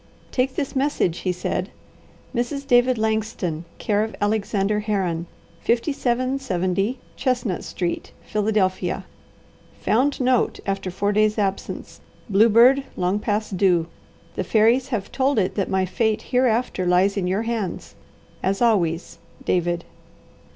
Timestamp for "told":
15.11-15.37